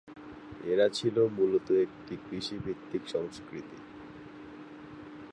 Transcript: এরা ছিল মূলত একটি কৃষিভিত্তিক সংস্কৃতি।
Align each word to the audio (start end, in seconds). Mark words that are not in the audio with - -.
এরা 0.63 0.87
ছিল 0.89 1.15
মূলত 1.37 1.67
একটি 1.85 2.13
কৃষিভিত্তিক 2.29 3.03
সংস্কৃতি। 3.07 3.77